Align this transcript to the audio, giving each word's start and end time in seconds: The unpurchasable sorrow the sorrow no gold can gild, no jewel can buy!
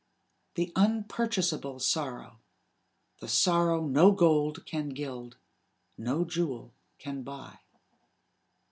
The 0.55 0.71
unpurchasable 0.75 1.77
sorrow 1.79 2.39
the 3.19 3.27
sorrow 3.27 3.85
no 3.85 4.11
gold 4.11 4.65
can 4.65 4.89
gild, 4.89 5.37
no 5.95 6.25
jewel 6.25 6.73
can 6.97 7.21
buy! 7.21 7.59